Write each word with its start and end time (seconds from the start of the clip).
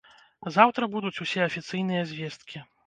Заўтра 0.55 0.89
будуць 0.95 1.21
усе 1.27 1.47
афіцыйныя 1.51 2.11
звесткі. 2.15 2.69